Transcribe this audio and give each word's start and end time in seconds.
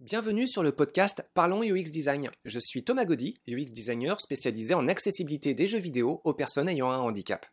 Bienvenue 0.00 0.46
sur 0.46 0.62
le 0.62 0.70
podcast 0.70 1.28
Parlons 1.34 1.64
UX 1.64 1.90
Design. 1.90 2.30
Je 2.44 2.60
suis 2.60 2.84
Thomas 2.84 3.04
Gaudy, 3.04 3.40
UX 3.48 3.72
designer 3.72 4.20
spécialisé 4.20 4.72
en 4.72 4.86
accessibilité 4.86 5.54
des 5.54 5.66
jeux 5.66 5.80
vidéo 5.80 6.20
aux 6.22 6.34
personnes 6.34 6.68
ayant 6.68 6.88
un 6.92 6.98
handicap. 6.98 7.44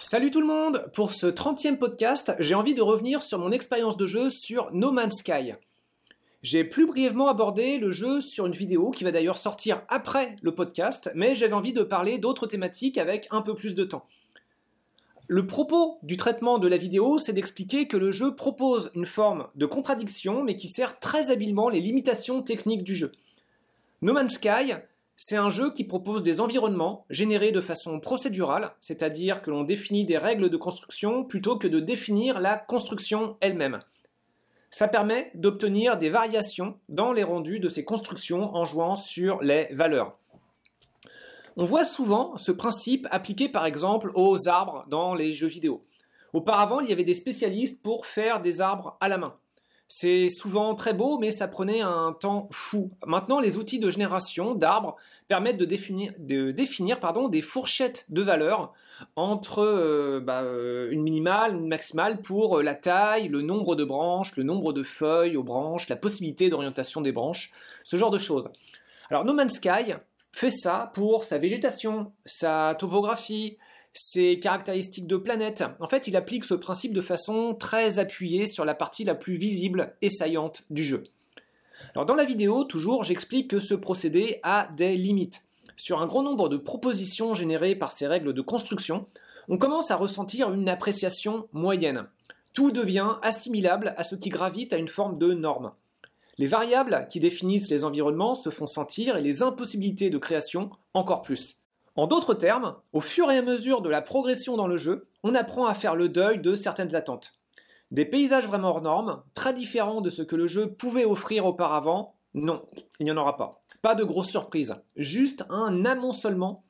Salut 0.00 0.32
tout 0.32 0.40
le 0.40 0.48
monde 0.48 0.90
Pour 0.92 1.12
ce 1.12 1.28
30e 1.28 1.78
podcast, 1.78 2.34
j'ai 2.40 2.56
envie 2.56 2.74
de 2.74 2.82
revenir 2.82 3.22
sur 3.22 3.38
mon 3.38 3.52
expérience 3.52 3.96
de 3.96 4.08
jeu 4.08 4.28
sur 4.28 4.72
No 4.72 4.90
Man's 4.90 5.20
Sky. 5.20 5.52
J'ai 6.42 6.64
plus 6.64 6.88
brièvement 6.88 7.28
abordé 7.28 7.78
le 7.78 7.92
jeu 7.92 8.20
sur 8.20 8.46
une 8.46 8.54
vidéo 8.54 8.90
qui 8.90 9.04
va 9.04 9.12
d'ailleurs 9.12 9.38
sortir 9.38 9.82
après 9.86 10.34
le 10.42 10.52
podcast, 10.52 11.12
mais 11.14 11.36
j'avais 11.36 11.52
envie 11.52 11.72
de 11.72 11.84
parler 11.84 12.18
d'autres 12.18 12.48
thématiques 12.48 12.98
avec 12.98 13.28
un 13.30 13.42
peu 13.42 13.54
plus 13.54 13.76
de 13.76 13.84
temps. 13.84 14.08
Le 15.28 15.44
propos 15.44 15.98
du 16.04 16.16
traitement 16.16 16.58
de 16.58 16.68
la 16.68 16.76
vidéo, 16.76 17.18
c'est 17.18 17.32
d'expliquer 17.32 17.88
que 17.88 17.96
le 17.96 18.12
jeu 18.12 18.36
propose 18.36 18.92
une 18.94 19.06
forme 19.06 19.48
de 19.56 19.66
contradiction, 19.66 20.44
mais 20.44 20.56
qui 20.56 20.68
sert 20.68 21.00
très 21.00 21.32
habilement 21.32 21.68
les 21.68 21.80
limitations 21.80 22.42
techniques 22.42 22.84
du 22.84 22.94
jeu. 22.94 23.10
No 24.02 24.12
Man's 24.12 24.34
Sky, 24.34 24.74
c'est 25.16 25.36
un 25.36 25.50
jeu 25.50 25.72
qui 25.72 25.82
propose 25.82 26.22
des 26.22 26.40
environnements 26.40 27.06
générés 27.10 27.50
de 27.50 27.60
façon 27.60 27.98
procédurale, 27.98 28.70
c'est-à-dire 28.78 29.42
que 29.42 29.50
l'on 29.50 29.64
définit 29.64 30.04
des 30.04 30.18
règles 30.18 30.48
de 30.48 30.56
construction 30.56 31.24
plutôt 31.24 31.56
que 31.56 31.66
de 31.66 31.80
définir 31.80 32.38
la 32.38 32.56
construction 32.56 33.36
elle-même. 33.40 33.80
Ça 34.70 34.86
permet 34.86 35.32
d'obtenir 35.34 35.96
des 35.96 36.10
variations 36.10 36.78
dans 36.88 37.12
les 37.12 37.24
rendus 37.24 37.58
de 37.58 37.68
ces 37.68 37.84
constructions 37.84 38.54
en 38.54 38.64
jouant 38.64 38.94
sur 38.94 39.42
les 39.42 39.66
valeurs. 39.72 40.18
On 41.58 41.64
voit 41.64 41.84
souvent 41.84 42.36
ce 42.36 42.52
principe 42.52 43.08
appliqué 43.10 43.48
par 43.48 43.64
exemple 43.64 44.10
aux 44.14 44.46
arbres 44.46 44.84
dans 44.88 45.14
les 45.14 45.32
jeux 45.32 45.46
vidéo. 45.46 45.86
Auparavant, 46.34 46.80
il 46.80 46.90
y 46.90 46.92
avait 46.92 47.02
des 47.02 47.14
spécialistes 47.14 47.82
pour 47.82 48.04
faire 48.04 48.42
des 48.42 48.60
arbres 48.60 48.98
à 49.00 49.08
la 49.08 49.16
main. 49.16 49.36
C'est 49.88 50.28
souvent 50.28 50.74
très 50.74 50.92
beau, 50.92 51.18
mais 51.18 51.30
ça 51.30 51.48
prenait 51.48 51.80
un 51.80 52.12
temps 52.12 52.48
fou. 52.50 52.90
Maintenant, 53.06 53.40
les 53.40 53.56
outils 53.56 53.78
de 53.78 53.88
génération 53.88 54.54
d'arbres 54.54 54.96
permettent 55.28 55.56
de 55.56 55.64
définir, 55.64 56.12
des 56.18 57.42
fourchettes 57.42 58.04
de 58.10 58.20
valeurs 58.20 58.74
entre 59.14 59.60
euh, 59.60 60.20
bah, 60.20 60.42
euh, 60.42 60.90
une 60.90 61.02
minimale, 61.02 61.54
une 61.54 61.68
maximale 61.68 62.20
pour 62.20 62.62
la 62.62 62.74
taille, 62.74 63.28
le 63.28 63.40
nombre 63.40 63.76
de 63.76 63.84
branches, 63.84 64.36
le 64.36 64.42
nombre 64.42 64.74
de 64.74 64.82
feuilles 64.82 65.36
aux 65.36 65.42
branches, 65.42 65.88
la 65.88 65.96
possibilité 65.96 66.50
d'orientation 66.50 67.00
des 67.00 67.12
branches, 67.12 67.50
ce 67.82 67.96
genre 67.96 68.10
de 68.10 68.18
choses. 68.18 68.50
Alors 69.08 69.24
No 69.24 69.32
Man's 69.32 69.54
Sky, 69.54 69.94
fait 70.36 70.50
ça 70.50 70.90
pour 70.92 71.24
sa 71.24 71.38
végétation, 71.38 72.12
sa 72.26 72.76
topographie, 72.78 73.56
ses 73.94 74.38
caractéristiques 74.38 75.06
de 75.06 75.16
planète. 75.16 75.64
En 75.80 75.88
fait, 75.88 76.08
il 76.08 76.16
applique 76.16 76.44
ce 76.44 76.52
principe 76.52 76.92
de 76.92 77.00
façon 77.00 77.54
très 77.54 77.98
appuyée 77.98 78.44
sur 78.44 78.66
la 78.66 78.74
partie 78.74 79.04
la 79.04 79.14
plus 79.14 79.36
visible 79.36 79.96
et 80.02 80.10
saillante 80.10 80.64
du 80.68 80.84
jeu. 80.84 81.04
Alors 81.94 82.04
dans 82.04 82.14
la 82.14 82.26
vidéo, 82.26 82.64
toujours, 82.64 83.02
j'explique 83.02 83.48
que 83.48 83.60
ce 83.60 83.72
procédé 83.72 84.40
a 84.42 84.68
des 84.76 84.94
limites. 84.94 85.42
Sur 85.74 86.02
un 86.02 86.06
grand 86.06 86.22
nombre 86.22 86.50
de 86.50 86.58
propositions 86.58 87.32
générées 87.34 87.74
par 87.74 87.92
ces 87.92 88.06
règles 88.06 88.34
de 88.34 88.42
construction, 88.42 89.06
on 89.48 89.56
commence 89.56 89.90
à 89.90 89.96
ressentir 89.96 90.52
une 90.52 90.68
appréciation 90.68 91.48
moyenne. 91.54 92.08
Tout 92.52 92.72
devient 92.72 93.14
assimilable 93.22 93.94
à 93.96 94.02
ce 94.02 94.16
qui 94.16 94.28
gravite 94.28 94.74
à 94.74 94.78
une 94.78 94.88
forme 94.88 95.16
de 95.16 95.32
norme. 95.32 95.72
Les 96.38 96.46
variables 96.46 97.06
qui 97.08 97.18
définissent 97.18 97.70
les 97.70 97.84
environnements 97.84 98.34
se 98.34 98.50
font 98.50 98.66
sentir 98.66 99.16
et 99.16 99.22
les 99.22 99.42
impossibilités 99.42 100.10
de 100.10 100.18
création 100.18 100.70
encore 100.92 101.22
plus. 101.22 101.62
En 101.94 102.06
d'autres 102.06 102.34
termes, 102.34 102.76
au 102.92 103.00
fur 103.00 103.30
et 103.30 103.38
à 103.38 103.42
mesure 103.42 103.80
de 103.80 103.88
la 103.88 104.02
progression 104.02 104.56
dans 104.56 104.66
le 104.66 104.76
jeu, 104.76 105.08
on 105.22 105.34
apprend 105.34 105.64
à 105.64 105.72
faire 105.72 105.96
le 105.96 106.10
deuil 106.10 106.38
de 106.38 106.54
certaines 106.54 106.94
attentes. 106.94 107.32
Des 107.90 108.04
paysages 108.04 108.46
vraiment 108.46 108.68
hors 108.68 108.82
normes, 108.82 109.22
très 109.32 109.54
différents 109.54 110.02
de 110.02 110.10
ce 110.10 110.22
que 110.22 110.36
le 110.36 110.46
jeu 110.46 110.74
pouvait 110.74 111.06
offrir 111.06 111.46
auparavant, 111.46 112.16
non, 112.34 112.66
il 113.00 113.06
n'y 113.06 113.12
en 113.12 113.16
aura 113.16 113.38
pas. 113.38 113.62
Pas 113.80 113.94
de 113.94 114.04
grosses 114.04 114.28
surprises, 114.28 114.76
juste 114.96 115.44
un 115.48 115.86
amoncelement 115.86 116.64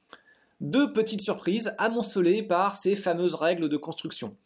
de 0.61 0.87
petites 0.87 1.23
surprises 1.23 1.75
amoncelées 1.79 2.45
par 2.45 2.77
ces 2.77 2.95
fameuses 2.95 3.35
règles 3.35 3.69
de 3.69 3.77
construction. 3.77 4.37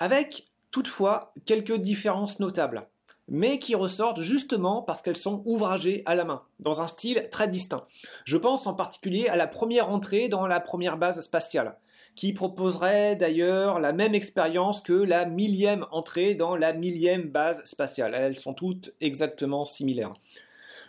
Avec 0.00 0.48
toutefois 0.70 1.32
quelques 1.46 1.76
différences 1.76 2.40
notables 2.40 2.86
mais 3.28 3.58
qui 3.58 3.74
ressortent 3.74 4.20
justement 4.20 4.82
parce 4.82 5.02
qu'elles 5.02 5.16
sont 5.16 5.42
ouvragées 5.44 6.02
à 6.06 6.14
la 6.14 6.24
main, 6.24 6.42
dans 6.60 6.82
un 6.82 6.86
style 6.86 7.28
très 7.30 7.48
distinct. 7.48 7.86
Je 8.24 8.36
pense 8.36 8.66
en 8.66 8.74
particulier 8.74 9.28
à 9.28 9.36
la 9.36 9.46
première 9.46 9.90
entrée 9.90 10.28
dans 10.28 10.46
la 10.46 10.60
première 10.60 10.96
base 10.96 11.20
spatiale, 11.20 11.76
qui 12.14 12.32
proposerait 12.32 13.16
d'ailleurs 13.16 13.80
la 13.80 13.92
même 13.92 14.14
expérience 14.14 14.80
que 14.80 14.92
la 14.92 15.26
millième 15.26 15.86
entrée 15.90 16.34
dans 16.34 16.56
la 16.56 16.72
millième 16.72 17.28
base 17.28 17.62
spatiale. 17.64 18.14
Elles 18.14 18.38
sont 18.38 18.54
toutes 18.54 18.92
exactement 19.00 19.64
similaires. 19.64 20.12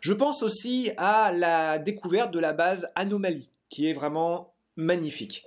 Je 0.02 0.14
pense 0.14 0.44
aussi 0.44 0.92
à 0.97 1.31
la 1.31 1.80
découverte 1.80 2.31
de 2.31 2.40
la 2.40 2.53
base 2.53 2.90
Anomalie, 2.96 3.50
qui 3.70 3.90
est 3.90 3.94
vraiment 3.94 4.53
magnifique. 4.76 5.44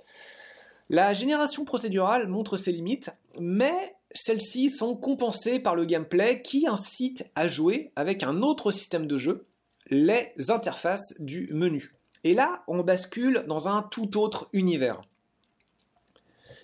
La 0.89 1.13
génération 1.13 1.63
procédurale 1.63 2.27
montre 2.27 2.57
ses 2.57 2.73
limites, 2.73 3.11
mais 3.39 3.95
celles-ci 4.13 4.69
sont 4.69 4.95
compensées 4.95 5.59
par 5.59 5.75
le 5.75 5.85
gameplay 5.85 6.41
qui 6.41 6.67
incite 6.67 7.31
à 7.35 7.47
jouer 7.47 7.91
avec 7.95 8.23
un 8.23 8.41
autre 8.41 8.71
système 8.71 9.07
de 9.07 9.17
jeu, 9.17 9.45
les 9.89 10.31
interfaces 10.49 11.13
du 11.19 11.47
menu. 11.51 11.93
Et 12.23 12.33
là, 12.33 12.63
on 12.67 12.83
bascule 12.83 13.43
dans 13.47 13.67
un 13.67 13.81
tout 13.83 14.17
autre 14.17 14.49
univers. 14.53 15.01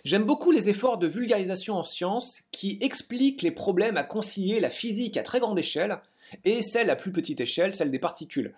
J'aime 0.04 0.24
beaucoup 0.24 0.52
les 0.52 0.70
efforts 0.70 1.00
de 1.00 1.08
vulgarisation 1.08 1.76
en 1.76 1.84
sciences 1.84 2.42
qui 2.52 2.78
expliquent 2.82 3.42
les 3.42 3.52
problèmes 3.52 3.98
à 3.98 4.04
concilier 4.04 4.60
la 4.60 4.70
physique 4.70 5.18
à 5.18 5.24
très 5.24 5.40
grande 5.40 5.60
échelle 5.60 5.98
et 6.46 6.62
celle 6.62 6.90
à 6.90 6.96
plus 6.96 7.12
petite 7.12 7.42
échelle, 7.42 7.76
celle 7.76 7.92
des 7.92 8.00
particules. 8.00 8.54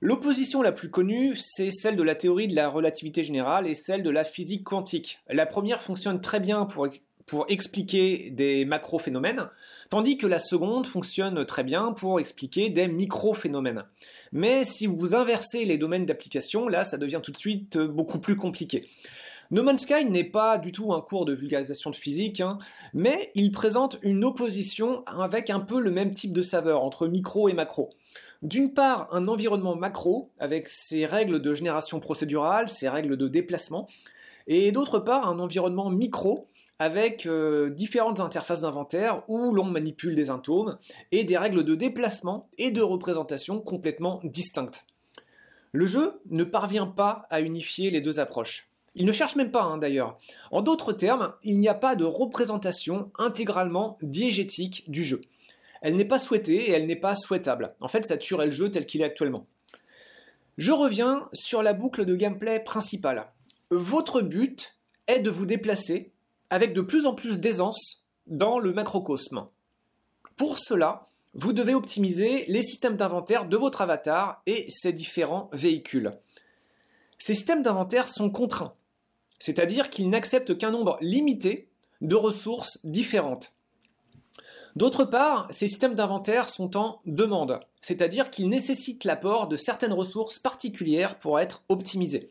L'opposition 0.00 0.60
la 0.60 0.72
plus 0.72 0.90
connue, 0.90 1.36
c'est 1.36 1.70
celle 1.70 1.96
de 1.96 2.02
la 2.02 2.14
théorie 2.14 2.48
de 2.48 2.54
la 2.54 2.68
relativité 2.68 3.24
générale 3.24 3.66
et 3.66 3.74
celle 3.74 4.02
de 4.02 4.10
la 4.10 4.24
physique 4.24 4.64
quantique. 4.64 5.20
La 5.28 5.46
première 5.46 5.80
fonctionne 5.80 6.20
très 6.20 6.40
bien 6.40 6.66
pour 6.66 6.86
pour 7.26 7.46
expliquer 7.48 8.30
des 8.30 8.64
macro-phénomènes, 8.64 9.48
tandis 9.90 10.18
que 10.18 10.26
la 10.26 10.40
seconde 10.40 10.86
fonctionne 10.86 11.44
très 11.46 11.64
bien 11.64 11.92
pour 11.92 12.20
expliquer 12.20 12.68
des 12.68 12.88
micro-phénomènes. 12.88 13.84
Mais 14.32 14.64
si 14.64 14.86
vous 14.86 15.14
inversez 15.14 15.64
les 15.64 15.78
domaines 15.78 16.06
d'application, 16.06 16.68
là, 16.68 16.84
ça 16.84 16.98
devient 16.98 17.20
tout 17.22 17.32
de 17.32 17.38
suite 17.38 17.78
beaucoup 17.78 18.18
plus 18.18 18.36
compliqué. 18.36 18.88
No 19.50 19.62
Man's 19.62 19.82
Sky 19.82 20.06
n'est 20.06 20.24
pas 20.24 20.58
du 20.58 20.72
tout 20.72 20.92
un 20.92 21.00
cours 21.00 21.26
de 21.26 21.34
vulgarisation 21.34 21.90
de 21.90 21.96
physique, 21.96 22.40
hein, 22.40 22.58
mais 22.94 23.30
il 23.34 23.52
présente 23.52 23.98
une 24.02 24.24
opposition 24.24 25.04
avec 25.06 25.50
un 25.50 25.60
peu 25.60 25.80
le 25.80 25.90
même 25.90 26.14
type 26.14 26.32
de 26.32 26.42
saveur 26.42 26.82
entre 26.82 27.06
micro 27.06 27.48
et 27.48 27.52
macro. 27.52 27.90
D'une 28.42 28.72
part, 28.72 29.08
un 29.12 29.28
environnement 29.28 29.76
macro, 29.76 30.30
avec 30.38 30.66
ses 30.68 31.06
règles 31.06 31.40
de 31.40 31.54
génération 31.54 32.00
procédurale, 32.00 32.68
ses 32.68 32.88
règles 32.88 33.16
de 33.16 33.28
déplacement, 33.28 33.88
et 34.46 34.72
d'autre 34.72 34.98
part, 34.98 35.28
un 35.28 35.38
environnement 35.38 35.90
micro, 35.90 36.48
avec 36.78 37.26
euh, 37.26 37.70
différentes 37.70 38.20
interfaces 38.20 38.60
d'inventaire 38.60 39.22
où 39.28 39.52
l'on 39.52 39.64
manipule 39.64 40.14
des 40.14 40.30
atomes 40.30 40.78
et 41.12 41.24
des 41.24 41.38
règles 41.38 41.64
de 41.64 41.74
déplacement 41.74 42.48
et 42.58 42.70
de 42.70 42.82
représentation 42.82 43.60
complètement 43.60 44.20
distinctes. 44.24 44.84
Le 45.72 45.86
jeu 45.86 46.20
ne 46.30 46.44
parvient 46.44 46.86
pas 46.86 47.26
à 47.30 47.40
unifier 47.40 47.90
les 47.90 48.00
deux 48.00 48.20
approches. 48.20 48.70
Il 48.96 49.06
ne 49.06 49.12
cherche 49.12 49.34
même 49.34 49.50
pas 49.50 49.64
hein, 49.64 49.78
d'ailleurs. 49.78 50.18
En 50.52 50.62
d'autres 50.62 50.92
termes, 50.92 51.34
il 51.42 51.58
n'y 51.58 51.68
a 51.68 51.74
pas 51.74 51.96
de 51.96 52.04
représentation 52.04 53.10
intégralement 53.18 53.96
diégétique 54.02 54.84
du 54.88 55.02
jeu. 55.04 55.20
Elle 55.82 55.96
n'est 55.96 56.04
pas 56.04 56.20
souhaitée 56.20 56.70
et 56.70 56.70
elle 56.70 56.86
n'est 56.86 56.96
pas 56.96 57.16
souhaitable. 57.16 57.74
En 57.80 57.88
fait, 57.88 58.06
ça 58.06 58.16
tuerait 58.16 58.46
le 58.46 58.52
jeu 58.52 58.70
tel 58.70 58.86
qu'il 58.86 59.00
est 59.02 59.04
actuellement. 59.04 59.46
Je 60.56 60.70
reviens 60.70 61.28
sur 61.32 61.62
la 61.62 61.72
boucle 61.72 62.04
de 62.04 62.14
gameplay 62.14 62.60
principale. 62.60 63.26
Votre 63.70 64.22
but 64.22 64.76
est 65.08 65.18
de 65.18 65.30
vous 65.30 65.46
déplacer 65.46 66.13
avec 66.54 66.72
de 66.72 66.82
plus 66.82 67.04
en 67.04 67.14
plus 67.14 67.40
d'aisance 67.40 68.04
dans 68.28 68.60
le 68.60 68.72
macrocosme. 68.72 69.48
Pour 70.36 70.60
cela, 70.60 71.08
vous 71.34 71.52
devez 71.52 71.74
optimiser 71.74 72.44
les 72.46 72.62
systèmes 72.62 72.96
d'inventaire 72.96 73.46
de 73.46 73.56
votre 73.56 73.80
avatar 73.80 74.40
et 74.46 74.68
ses 74.70 74.92
différents 74.92 75.50
véhicules. 75.52 76.12
Ces 77.18 77.34
systèmes 77.34 77.64
d'inventaire 77.64 78.06
sont 78.06 78.30
contraints, 78.30 78.76
c'est-à-dire 79.40 79.90
qu'ils 79.90 80.08
n'acceptent 80.08 80.56
qu'un 80.56 80.70
nombre 80.70 80.96
limité 81.00 81.70
de 82.02 82.14
ressources 82.14 82.78
différentes. 82.84 83.52
D'autre 84.76 85.04
part, 85.04 85.48
ces 85.50 85.66
systèmes 85.66 85.96
d'inventaire 85.96 86.48
sont 86.48 86.76
en 86.76 87.00
demande, 87.04 87.58
c'est-à-dire 87.82 88.30
qu'ils 88.30 88.48
nécessitent 88.48 89.02
l'apport 89.02 89.48
de 89.48 89.56
certaines 89.56 89.92
ressources 89.92 90.38
particulières 90.38 91.18
pour 91.18 91.40
être 91.40 91.64
optimisés. 91.68 92.30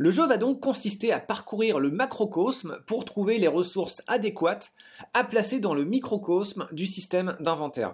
Le 0.00 0.10
jeu 0.10 0.26
va 0.26 0.38
donc 0.38 0.60
consister 0.60 1.12
à 1.12 1.20
parcourir 1.20 1.78
le 1.78 1.90
macrocosme 1.90 2.78
pour 2.86 3.04
trouver 3.04 3.36
les 3.36 3.48
ressources 3.48 4.00
adéquates 4.06 4.72
à 5.12 5.24
placer 5.24 5.60
dans 5.60 5.74
le 5.74 5.84
microcosme 5.84 6.66
du 6.72 6.86
système 6.86 7.36
d'inventaire. 7.38 7.92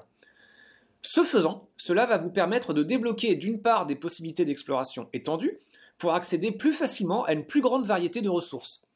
Ce 1.02 1.24
faisant, 1.24 1.66
cela 1.76 2.06
va 2.06 2.16
vous 2.16 2.30
permettre 2.30 2.72
de 2.72 2.84
débloquer 2.84 3.34
d'une 3.34 3.60
part 3.60 3.86
des 3.86 3.96
possibilités 3.96 4.44
d'exploration 4.44 5.08
étendues 5.12 5.58
pour 5.98 6.14
accéder 6.14 6.52
plus 6.52 6.72
facilement 6.72 7.24
à 7.24 7.32
une 7.32 7.44
plus 7.44 7.60
grande 7.60 7.86
variété 7.86 8.22
de 8.22 8.28
ressources. 8.28 8.88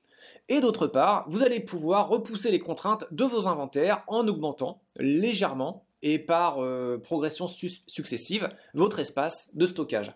Et 0.49 0.61
d'autre 0.61 0.87
part, 0.87 1.25
vous 1.29 1.43
allez 1.43 1.59
pouvoir 1.59 2.11
repousser 2.11 2.53
les 2.53 2.61
contraintes 2.61 3.07
de 3.11 3.25
vos 3.25 3.49
inventaires 3.49 4.05
en 4.07 4.29
augmentant 4.29 4.83
légèrement 4.99 5.85
et 6.03 6.21
par 6.21 6.63
euh, 6.63 6.97
progression 6.97 7.49
successive 7.49 8.49
votre 8.73 9.01
espace 9.01 9.51
de 9.57 9.67
stockage. 9.67 10.15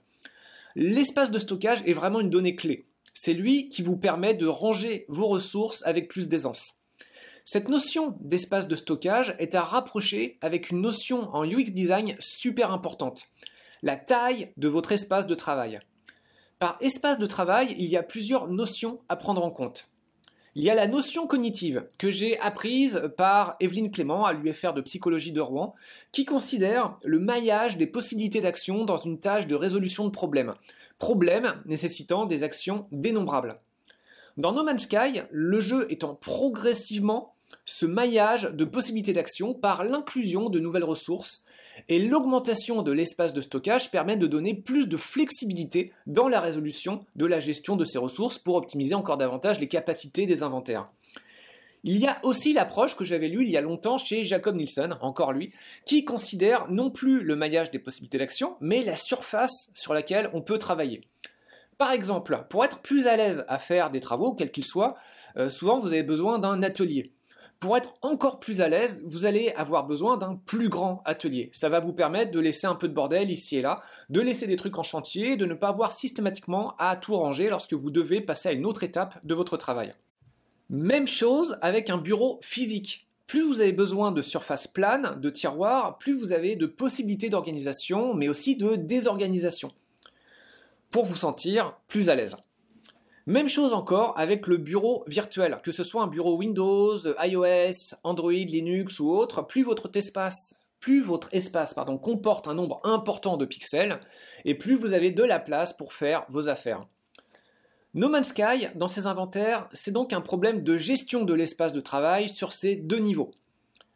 L'espace 0.76 1.30
de 1.30 1.38
stockage 1.38 1.82
est 1.86 1.92
vraiment 1.92 2.20
une 2.20 2.30
donnée 2.30 2.56
clé. 2.56 2.86
C'est 3.14 3.32
lui 3.32 3.68
qui 3.68 3.82
vous 3.82 3.96
permet 3.96 4.34
de 4.34 4.46
ranger 4.46 5.04
vos 5.08 5.28
ressources 5.28 5.84
avec 5.86 6.08
plus 6.08 6.28
d'aisance. 6.28 6.80
Cette 7.44 7.68
notion 7.68 8.16
d'espace 8.20 8.66
de 8.66 8.74
stockage 8.74 9.36
est 9.38 9.54
à 9.54 9.62
rapprocher 9.62 10.38
avec 10.40 10.70
une 10.70 10.80
notion 10.80 11.28
en 11.34 11.44
UX 11.44 11.70
design 11.70 12.16
super 12.18 12.72
importante, 12.72 13.26
la 13.82 13.96
taille 13.96 14.52
de 14.56 14.66
votre 14.66 14.90
espace 14.92 15.26
de 15.26 15.34
travail. 15.34 15.78
Par 16.58 16.76
espace 16.80 17.18
de 17.18 17.26
travail, 17.26 17.74
il 17.78 17.86
y 17.86 17.96
a 17.96 18.02
plusieurs 18.02 18.48
notions 18.48 19.00
à 19.08 19.16
prendre 19.16 19.44
en 19.44 19.50
compte. 19.50 19.93
Il 20.56 20.62
y 20.62 20.70
a 20.70 20.74
la 20.76 20.86
notion 20.86 21.26
cognitive 21.26 21.88
que 21.98 22.10
j'ai 22.10 22.38
apprise 22.38 23.10
par 23.16 23.56
Evelyne 23.58 23.90
Clément 23.90 24.24
à 24.24 24.32
l'UFR 24.32 24.72
de 24.72 24.82
psychologie 24.82 25.32
de 25.32 25.40
Rouen, 25.40 25.74
qui 26.12 26.24
considère 26.24 26.96
le 27.02 27.18
maillage 27.18 27.76
des 27.76 27.88
possibilités 27.88 28.40
d'action 28.40 28.84
dans 28.84 28.96
une 28.96 29.18
tâche 29.18 29.48
de 29.48 29.56
résolution 29.56 30.04
de 30.04 30.10
problèmes, 30.10 30.54
problèmes 31.00 31.60
nécessitant 31.66 32.24
des 32.24 32.44
actions 32.44 32.86
dénombrables. 32.92 33.58
Dans 34.36 34.52
No 34.52 34.62
Man's 34.62 34.84
Sky, 34.84 35.22
le 35.32 35.58
jeu 35.58 35.90
étant 35.90 36.14
progressivement 36.14 37.34
ce 37.64 37.84
maillage 37.84 38.44
de 38.44 38.64
possibilités 38.64 39.12
d'action 39.12 39.54
par 39.54 39.82
l'inclusion 39.82 40.50
de 40.50 40.60
nouvelles 40.60 40.84
ressources, 40.84 41.46
et 41.88 41.98
l'augmentation 41.98 42.82
de 42.82 42.92
l'espace 42.92 43.32
de 43.32 43.42
stockage 43.42 43.90
permet 43.90 44.16
de 44.16 44.26
donner 44.26 44.54
plus 44.54 44.86
de 44.86 44.96
flexibilité 44.96 45.92
dans 46.06 46.28
la 46.28 46.40
résolution 46.40 47.04
de 47.16 47.26
la 47.26 47.40
gestion 47.40 47.76
de 47.76 47.84
ces 47.84 47.98
ressources 47.98 48.38
pour 48.38 48.56
optimiser 48.56 48.94
encore 48.94 49.16
davantage 49.16 49.60
les 49.60 49.68
capacités 49.68 50.26
des 50.26 50.42
inventaires. 50.42 50.88
Il 51.86 51.98
y 51.98 52.06
a 52.06 52.18
aussi 52.22 52.54
l'approche 52.54 52.96
que 52.96 53.04
j'avais 53.04 53.28
lue 53.28 53.44
il 53.44 53.50
y 53.50 53.58
a 53.58 53.60
longtemps 53.60 53.98
chez 53.98 54.24
Jacob 54.24 54.56
Nielsen, 54.56 54.96
encore 55.02 55.32
lui, 55.32 55.52
qui 55.84 56.06
considère 56.06 56.70
non 56.70 56.90
plus 56.90 57.22
le 57.22 57.36
maillage 57.36 57.70
des 57.70 57.78
possibilités 57.78 58.16
d'action, 58.16 58.56
mais 58.60 58.82
la 58.82 58.96
surface 58.96 59.70
sur 59.74 59.92
laquelle 59.92 60.30
on 60.32 60.40
peut 60.40 60.58
travailler. 60.58 61.02
Par 61.76 61.92
exemple, 61.92 62.46
pour 62.48 62.64
être 62.64 62.78
plus 62.78 63.06
à 63.06 63.16
l'aise 63.16 63.44
à 63.48 63.58
faire 63.58 63.90
des 63.90 64.00
travaux, 64.00 64.32
quels 64.32 64.50
qu'ils 64.50 64.64
soient, 64.64 64.96
euh, 65.36 65.50
souvent 65.50 65.78
vous 65.78 65.92
avez 65.92 66.02
besoin 66.02 66.38
d'un 66.38 66.62
atelier. 66.62 67.12
Pour 67.60 67.76
être 67.76 67.94
encore 68.02 68.40
plus 68.40 68.60
à 68.60 68.68
l'aise, 68.68 69.02
vous 69.06 69.26
allez 69.26 69.52
avoir 69.56 69.86
besoin 69.86 70.16
d'un 70.16 70.36
plus 70.44 70.68
grand 70.68 71.02
atelier. 71.04 71.50
Ça 71.52 71.68
va 71.68 71.80
vous 71.80 71.92
permettre 71.92 72.30
de 72.30 72.40
laisser 72.40 72.66
un 72.66 72.74
peu 72.74 72.88
de 72.88 72.94
bordel 72.94 73.30
ici 73.30 73.56
et 73.56 73.62
là, 73.62 73.80
de 74.10 74.20
laisser 74.20 74.46
des 74.46 74.56
trucs 74.56 74.78
en 74.78 74.82
chantier, 74.82 75.36
de 75.36 75.46
ne 75.46 75.54
pas 75.54 75.68
avoir 75.68 75.96
systématiquement 75.96 76.74
à 76.78 76.96
tout 76.96 77.16
ranger 77.16 77.48
lorsque 77.48 77.72
vous 77.72 77.90
devez 77.90 78.20
passer 78.20 78.50
à 78.50 78.52
une 78.52 78.66
autre 78.66 78.82
étape 78.82 79.18
de 79.24 79.34
votre 79.34 79.56
travail. 79.56 79.94
Même 80.68 81.06
chose 81.06 81.58
avec 81.62 81.90
un 81.90 81.98
bureau 81.98 82.38
physique. 82.42 83.06
Plus 83.26 83.42
vous 83.42 83.60
avez 83.60 83.72
besoin 83.72 84.12
de 84.12 84.22
surface 84.22 84.66
plane, 84.66 85.18
de 85.20 85.30
tiroirs, 85.30 85.96
plus 85.98 86.14
vous 86.14 86.32
avez 86.32 86.56
de 86.56 86.66
possibilités 86.66 87.30
d'organisation, 87.30 88.14
mais 88.14 88.28
aussi 88.28 88.56
de 88.56 88.76
désorganisation, 88.76 89.72
pour 90.90 91.06
vous 91.06 91.16
sentir 91.16 91.78
plus 91.88 92.10
à 92.10 92.14
l'aise. 92.14 92.36
Même 93.26 93.48
chose 93.48 93.72
encore 93.72 94.12
avec 94.18 94.46
le 94.46 94.58
bureau 94.58 95.02
virtuel, 95.06 95.58
que 95.62 95.72
ce 95.72 95.82
soit 95.82 96.02
un 96.02 96.08
bureau 96.08 96.36
Windows, 96.36 96.96
iOS, 97.22 97.96
Android, 98.02 98.32
Linux 98.32 99.00
ou 99.00 99.10
autre, 99.10 99.46
plus 99.46 99.62
votre 99.62 99.90
espace, 99.94 100.54
plus 100.78 101.00
votre 101.00 101.30
espace 101.32 101.74
comporte 102.02 102.48
un 102.48 102.54
nombre 102.54 102.80
important 102.84 103.38
de 103.38 103.46
pixels, 103.46 103.98
et 104.44 104.54
plus 104.54 104.76
vous 104.76 104.92
avez 104.92 105.10
de 105.10 105.22
la 105.22 105.40
place 105.40 105.72
pour 105.72 105.94
faire 105.94 106.26
vos 106.28 106.50
affaires. 106.50 106.86
No 107.94 108.10
Man's 108.10 108.28
Sky, 108.28 108.66
dans 108.74 108.88
ses 108.88 109.06
inventaires, 109.06 109.70
c'est 109.72 109.92
donc 109.92 110.12
un 110.12 110.20
problème 110.20 110.62
de 110.62 110.76
gestion 110.76 111.24
de 111.24 111.32
l'espace 111.32 111.72
de 111.72 111.80
travail 111.80 112.28
sur 112.28 112.52
ces 112.52 112.76
deux 112.76 112.98
niveaux. 112.98 113.30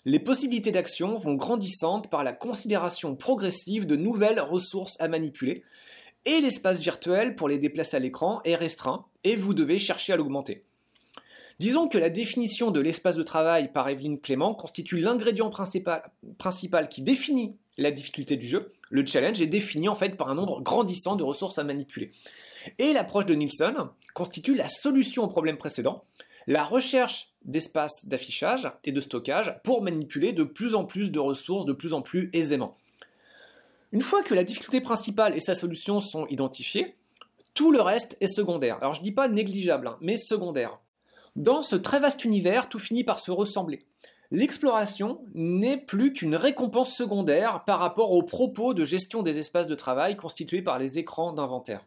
Les 0.07 0.21
possibilités 0.21 0.73
d'action 0.73 1.17
vont 1.17 1.35
grandissantes 1.35 2.09
par 2.09 2.25
la 2.25 2.33
considération 2.33 3.15
progressive 3.15 3.87
de 3.87 3.97
nouvelles 3.97 4.41
ressources 4.41 4.99
à 5.01 5.09
manipuler, 5.09 5.65
et 6.29 6.43
l'espace 6.43 6.83
virtuel 6.83 7.37
pour 7.37 7.49
les 7.49 7.57
déplacer 7.57 7.97
à 7.97 8.01
l'écran 8.01 8.43
est 8.45 8.55
restreint 8.55 9.07
et 9.25 9.35
vous 9.35 9.55
devez 9.55 9.79
chercher 9.79 10.13
à 10.13 10.17
l'augmenter. 10.17 10.63
Disons 11.59 11.89
que 11.89 11.97
la 11.97 12.11
définition 12.11 12.71
de 12.71 12.81
l'espace 12.81 13.17
de 13.17 13.23
travail 13.23 13.73
par 13.73 13.89
Evelyne 13.89 14.21
Clément 14.21 14.55
constitue 14.55 14.99
l'ingrédient 14.99 15.49
principal, 15.49 16.89
qui 16.91 17.01
définit 17.01 17.57
la 17.79 17.91
difficulté 17.91 18.37
du 18.37 18.47
jeu. 18.47 18.73
Le 18.91 19.07
challenge 19.07 19.41
est 19.41 19.47
défini 19.47 19.89
en 19.89 19.95
fait 19.95 20.19
par 20.19 20.29
un 20.29 20.35
nombre 20.35 20.61
grandissant 20.61 21.17
de 21.17 21.25
ressources 21.25 21.59
à 21.59 21.65
manipuler. 21.65 22.11
Et 22.79 22.93
l'approche 22.93 23.27
de 23.27 23.35
Nielsen 23.35 23.75
constitue 24.13 24.55
la 24.55 24.69
solution 24.69 25.25
au 25.25 25.29
problème 25.29 25.57
précédent, 25.57 26.03
la 26.47 26.63
recherche 26.63 27.33
d'espaces 27.47 28.05
d'affichage 28.05 28.71
et 28.85 28.93
de 28.93 29.01
stockage 29.01 29.59
pour 29.65 29.83
manipuler 29.83 30.35
de 30.35 30.45
plus 30.45 30.75
en 30.75 30.85
plus 30.85 31.11
de 31.11 31.19
ressources 31.19 31.65
de 31.65 31.73
plus 31.73 31.95
en 31.95 32.03
plus 32.03 32.29
aisément. 32.35 32.77
Une 33.93 34.03
fois 34.03 34.23
que 34.23 34.35
la 34.35 34.45
difficulté 34.45 34.81
principale 34.81 35.37
et 35.37 35.41
sa 35.41 35.55
solution 35.55 36.01
sont 36.01 36.27
identifiées, 36.27 36.97
tout 37.55 37.73
le 37.73 37.81
reste 37.81 38.17
est 38.21 38.29
secondaire. 38.29 38.77
Alors 38.81 38.95
je 38.95 39.01
ne 39.01 39.05
dis 39.05 39.13
pas 39.13 39.29
négligeable, 39.29 39.89
hein, 39.89 39.99
mais 40.01 40.17
secondaire. 40.17 40.79
Dans 41.37 41.63
ce 41.63 41.77
très 41.77 42.01
vaste 42.01 42.25
univers, 42.25 42.69
tout 42.69 42.79
finit 42.79 43.05
par 43.05 43.19
se 43.19 43.31
ressembler. 43.31 43.85
L'exploration 44.31 45.21
n'est 45.35 45.79
plus 45.79 46.13
qu'une 46.13 46.37
récompense 46.37 46.95
secondaire 46.95 47.65
par 47.65 47.79
rapport 47.79 48.11
aux 48.11 48.23
propos 48.23 48.75
de 48.75 48.85
gestion 48.85 49.23
des 49.23 49.39
espaces 49.39 49.67
de 49.67 49.75
travail 49.75 50.17
constitués 50.17 50.61
par 50.61 50.79
les 50.79 50.99
écrans 50.99 51.33
d'inventaire. 51.33 51.87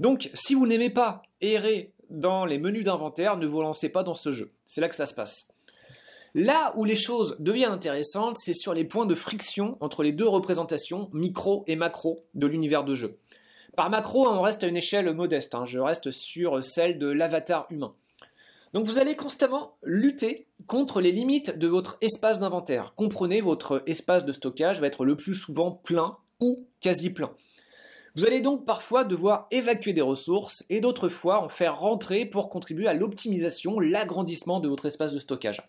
Donc, 0.00 0.30
si 0.34 0.54
vous 0.54 0.66
n'aimez 0.66 0.90
pas 0.90 1.22
errer 1.40 1.92
dans 2.10 2.44
les 2.44 2.58
menus 2.58 2.82
d'inventaire, 2.82 3.36
ne 3.36 3.46
vous 3.46 3.62
lancez 3.62 3.88
pas 3.88 4.02
dans 4.02 4.16
ce 4.16 4.32
jeu. 4.32 4.50
C'est 4.64 4.80
là 4.80 4.88
que 4.88 4.96
ça 4.96 5.06
se 5.06 5.14
passe. 5.14 5.51
Là 6.34 6.72
où 6.76 6.84
les 6.84 6.96
choses 6.96 7.36
deviennent 7.40 7.72
intéressantes, 7.72 8.38
c'est 8.38 8.54
sur 8.54 8.72
les 8.72 8.84
points 8.84 9.04
de 9.04 9.14
friction 9.14 9.76
entre 9.80 10.02
les 10.02 10.12
deux 10.12 10.26
représentations, 10.26 11.10
micro 11.12 11.62
et 11.66 11.76
macro, 11.76 12.24
de 12.34 12.46
l'univers 12.46 12.84
de 12.84 12.94
jeu. 12.94 13.18
Par 13.76 13.90
macro, 13.90 14.26
on 14.26 14.40
reste 14.40 14.64
à 14.64 14.66
une 14.66 14.76
échelle 14.76 15.12
modeste, 15.14 15.54
hein. 15.54 15.64
je 15.66 15.78
reste 15.78 16.10
sur 16.10 16.64
celle 16.64 16.98
de 16.98 17.06
l'avatar 17.06 17.66
humain. 17.70 17.94
Donc 18.72 18.86
vous 18.86 18.98
allez 18.98 19.14
constamment 19.14 19.76
lutter 19.82 20.46
contre 20.66 21.02
les 21.02 21.12
limites 21.12 21.58
de 21.58 21.68
votre 21.68 21.98
espace 22.00 22.38
d'inventaire. 22.38 22.94
Comprenez, 22.96 23.42
votre 23.42 23.82
espace 23.86 24.24
de 24.24 24.32
stockage 24.32 24.80
va 24.80 24.86
être 24.86 25.04
le 25.04 25.16
plus 25.16 25.34
souvent 25.34 25.70
plein 25.70 26.16
ou 26.40 26.66
quasi 26.80 27.10
plein. 27.10 27.30
Vous 28.14 28.26
allez 28.26 28.40
donc 28.40 28.64
parfois 28.64 29.04
devoir 29.04 29.46
évacuer 29.50 29.92
des 29.92 30.00
ressources 30.02 30.64
et 30.70 30.80
d'autres 30.80 31.10
fois 31.10 31.42
en 31.42 31.48
faire 31.50 31.78
rentrer 31.78 32.24
pour 32.24 32.48
contribuer 32.48 32.86
à 32.86 32.94
l'optimisation, 32.94 33.80
l'agrandissement 33.80 34.60
de 34.60 34.68
votre 34.68 34.86
espace 34.86 35.12
de 35.12 35.18
stockage. 35.18 35.62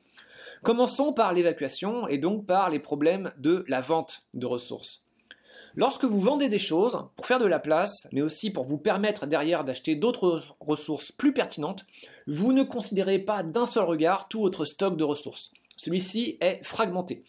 Commençons 0.63 1.11
par 1.11 1.33
l'évacuation 1.33 2.07
et 2.07 2.17
donc 2.17 2.45
par 2.45 2.69
les 2.69 2.79
problèmes 2.79 3.33
de 3.37 3.65
la 3.67 3.81
vente 3.81 4.21
de 4.33 4.45
ressources. 4.45 5.09
Lorsque 5.75 6.05
vous 6.05 6.21
vendez 6.21 6.47
des 6.47 6.57
choses 6.57 7.05
pour 7.17 7.25
faire 7.25 7.39
de 7.39 7.45
la 7.45 7.59
place, 7.59 8.07
mais 8.13 8.21
aussi 8.21 8.49
pour 8.49 8.63
vous 8.63 8.77
permettre 8.77 9.25
derrière 9.25 9.65
d'acheter 9.65 9.95
d'autres 9.95 10.55
ressources 10.61 11.11
plus 11.11 11.33
pertinentes, 11.33 11.83
vous 12.27 12.53
ne 12.53 12.63
considérez 12.63 13.19
pas 13.19 13.43
d'un 13.43 13.65
seul 13.65 13.83
regard 13.83 14.29
tout 14.29 14.39
votre 14.39 14.63
stock 14.63 14.95
de 14.95 15.03
ressources. 15.03 15.51
Celui-ci 15.75 16.37
est 16.39 16.63
fragmenté. 16.63 17.25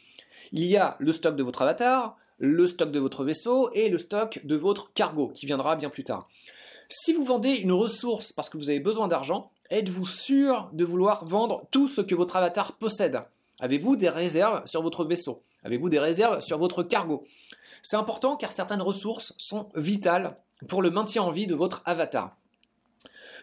Il 0.52 0.62
y 0.62 0.76
a 0.76 0.96
le 1.00 1.12
stock 1.12 1.34
de 1.34 1.42
votre 1.42 1.62
avatar, 1.62 2.16
le 2.38 2.68
stock 2.68 2.92
de 2.92 3.00
votre 3.00 3.24
vaisseau 3.24 3.68
et 3.72 3.88
le 3.88 3.98
stock 3.98 4.40
de 4.44 4.54
votre 4.54 4.92
cargo 4.92 5.32
qui 5.34 5.46
viendra 5.46 5.74
bien 5.74 5.90
plus 5.90 6.04
tard. 6.04 6.22
Si 6.88 7.12
vous 7.12 7.24
vendez 7.24 7.54
une 7.54 7.72
ressource 7.72 8.32
parce 8.32 8.48
que 8.48 8.58
vous 8.58 8.70
avez 8.70 8.78
besoin 8.78 9.08
d'argent, 9.08 9.50
êtes-vous 9.70 10.06
sûr 10.06 10.70
de 10.72 10.84
vouloir 10.84 11.24
vendre 11.24 11.66
tout 11.70 11.88
ce 11.88 12.00
que 12.00 12.14
votre 12.14 12.36
avatar 12.36 12.72
possède? 12.72 13.22
Avez-vous 13.60 13.96
des 13.96 14.08
réserves 14.08 14.66
sur 14.66 14.82
votre 14.82 15.04
vaisseau? 15.04 15.42
Avez-vous 15.62 15.88
des 15.88 15.98
réserves 15.98 16.40
sur 16.40 16.58
votre 16.58 16.82
cargo? 16.82 17.24
C'est 17.82 17.96
important 17.96 18.36
car 18.36 18.52
certaines 18.52 18.82
ressources 18.82 19.34
sont 19.38 19.68
vitales 19.74 20.36
pour 20.68 20.82
le 20.82 20.90
maintien 20.90 21.22
en 21.22 21.30
vie 21.30 21.46
de 21.46 21.54
votre 21.54 21.82
avatar. 21.84 22.36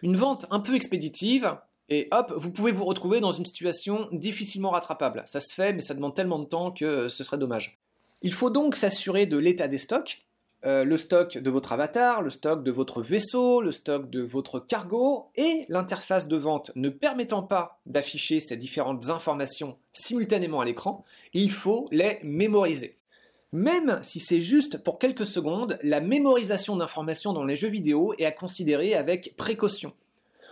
Une 0.02 0.16
vente 0.16 0.46
un 0.50 0.60
peu 0.60 0.74
expéditive, 0.74 1.56
et 1.88 2.08
hop, 2.10 2.32
vous 2.36 2.50
pouvez 2.50 2.72
vous 2.72 2.84
retrouver 2.84 3.20
dans 3.20 3.32
une 3.32 3.44
situation 3.44 4.08
difficilement 4.12 4.70
rattrapable. 4.70 5.22
Ça 5.26 5.40
se 5.40 5.52
fait, 5.54 5.72
mais 5.72 5.80
ça 5.80 5.94
demande 5.94 6.14
tellement 6.14 6.38
de 6.38 6.44
temps 6.44 6.72
que 6.72 7.08
ce 7.08 7.22
serait 7.22 7.38
dommage. 7.38 7.78
Il 8.22 8.32
faut 8.32 8.50
donc 8.50 8.76
s'assurer 8.76 9.26
de 9.26 9.36
l'état 9.36 9.68
des 9.68 9.78
stocks, 9.78 10.24
euh, 10.64 10.84
le 10.84 10.96
stock 10.96 11.38
de 11.38 11.50
votre 11.50 11.72
avatar, 11.72 12.22
le 12.22 12.30
stock 12.30 12.62
de 12.62 12.70
votre 12.70 13.02
vaisseau, 13.02 13.60
le 13.62 13.72
stock 13.72 14.08
de 14.10 14.22
votre 14.22 14.60
cargo 14.60 15.30
et 15.34 15.66
l'interface 15.68 16.28
de 16.28 16.36
vente 16.36 16.70
ne 16.76 16.88
permettant 16.88 17.42
pas 17.42 17.80
d'afficher 17.86 18.38
ces 18.38 18.56
différentes 18.56 19.10
informations 19.10 19.76
simultanément 19.92 20.60
à 20.60 20.64
l'écran, 20.64 21.04
il 21.32 21.50
faut 21.50 21.88
les 21.90 22.18
mémoriser. 22.22 22.96
Même 23.52 24.00
si 24.02 24.20
c'est 24.20 24.40
juste 24.40 24.78
pour 24.78 24.98
quelques 24.98 25.26
secondes, 25.26 25.78
la 25.82 26.00
mémorisation 26.00 26.76
d'informations 26.76 27.32
dans 27.32 27.44
les 27.44 27.56
jeux 27.56 27.68
vidéo 27.68 28.14
est 28.18 28.24
à 28.24 28.32
considérer 28.32 28.94
avec 28.94 29.36
précaution. 29.36 29.92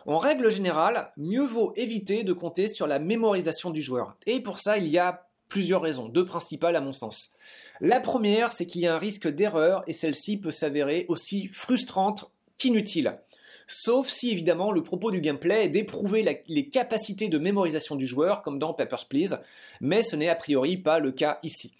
En 0.07 0.19
règle 0.19 0.51
générale, 0.51 1.13
mieux 1.17 1.47
vaut 1.47 1.73
éviter 1.77 2.25
de 2.25 2.33
compter 2.33 2.69
sur 2.69 2.87
la 2.87 2.99
mémorisation 2.99 3.71
du 3.71 3.81
joueur. 3.81 4.17
Et 4.27 4.41
pour 4.41 4.59
ça, 4.59 4.77
il 4.77 4.89
y 4.89 4.99
a 4.99 5.29
plusieurs 5.49 5.83
raisons, 5.83 6.09
deux 6.09 6.25
principales 6.25 6.77
à 6.77 6.81
mon 6.81 6.93
sens. 6.93 7.37
La 7.81 8.01
première, 8.01 8.53
c'est 8.53 8.67
qu'il 8.67 8.83
y 8.83 8.87
a 8.87 8.95
un 8.95 8.99
risque 8.99 9.29
d'erreur 9.29 9.83
et 9.87 9.95
celle-ci 9.95 10.37
peut 10.37 10.53
s'avérer 10.53 11.07
aussi 11.09 11.49
frustrante 11.49 12.31
qu'inutile. 12.59 13.19
sauf 13.67 14.09
si 14.09 14.31
évidemment 14.33 14.73
le 14.73 14.83
propos 14.83 15.11
du 15.11 15.21
gameplay 15.21 15.65
est 15.65 15.69
d'éprouver 15.69 16.43
les 16.49 16.69
capacités 16.69 17.29
de 17.29 17.39
mémorisation 17.39 17.97
du 17.97 18.07
joueur, 18.07 18.43
comme 18.43 18.59
dans 18.59 18.75
Papers, 18.75 19.07
Please, 19.09 19.39
mais 19.81 20.03
ce 20.03 20.17
n'est 20.17 20.29
a 20.29 20.35
priori 20.35 20.77
pas 20.77 20.99
le 20.99 21.13
cas 21.13 21.39
ici. 21.43 21.73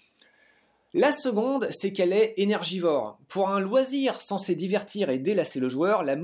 La 0.93 1.13
seconde, 1.13 1.69
c'est 1.69 1.93
qu'elle 1.93 2.11
est 2.11 2.33
énergivore. 2.35 3.17
Pour 3.29 3.47
un 3.47 3.61
loisir 3.61 4.19
censé 4.19 4.55
divertir 4.55 5.09
et 5.09 5.19
délasser 5.19 5.61
le 5.61 5.69
joueur, 5.69 6.03
la, 6.03 6.17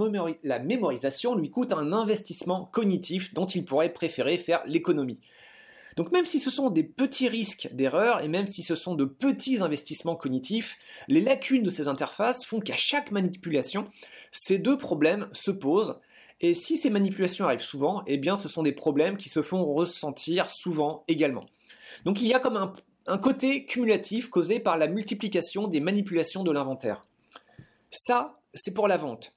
mémorisation 0.60 1.36
lui 1.36 1.50
coûte 1.50 1.72
un 1.72 1.94
investissement 1.94 2.66
cognitif 2.74 3.34
dont 3.34 3.46
il 3.46 3.64
pourrait 3.64 3.94
préférer 3.94 4.38
faire 4.38 4.62
l'économie. 4.66 5.22
Donc 5.98 6.14
même 6.14 6.26
si 6.26 6.40
ce 6.40 6.50
sont 6.50 6.70
des 6.70 6.84
petits 6.84 7.28
risques 7.28 7.68
d'erreur 7.74 8.24
et 8.24 8.30
même 8.30 8.48
si 8.48 8.64
ce 8.64 8.76
sont 8.76 8.96
de 8.96 9.04
petits 9.04 9.62
investissements 9.62 10.16
cognitifs, 10.16 10.78
les 11.10 11.20
lacunes 11.20 11.64
de 11.64 11.72
ces 11.72 11.90
interfaces 11.90 12.46
font 12.46 12.62
qu'à 12.62 12.78
chaque 12.78 13.12
manipulation, 13.12 13.90
ces 14.32 14.60
deux 14.60 14.78
problèmes 14.78 15.28
se 15.34 15.52
posent. 15.52 16.00
Et 16.40 16.54
si 16.54 16.78
ces 16.78 16.90
manipulations 16.90 17.46
arrivent 17.46 17.60
souvent, 17.60 18.04
eh 18.08 18.18
bien 18.18 18.38
ce 18.38 18.48
sont 18.48 18.64
des 18.64 18.72
problèmes 18.72 19.18
qui 19.18 19.28
se 19.28 19.42
font 19.42 19.66
ressentir 19.66 20.50
souvent 20.50 21.04
également. 21.10 21.46
Donc 22.06 22.22
il 22.22 22.28
y 22.28 22.34
a 22.34 22.40
comme 22.40 22.58
un 22.58 22.74
un 23.08 23.18
côté 23.18 23.66
cumulatif 23.66 24.30
causé 24.30 24.60
par 24.60 24.78
la 24.78 24.88
multiplication 24.88 25.68
des 25.68 25.80
manipulations 25.80 26.44
de 26.44 26.52
l'inventaire. 26.52 27.02
Ça, 27.90 28.40
c'est 28.54 28.74
pour 28.74 28.88
la 28.88 28.98
vente. 28.98 29.37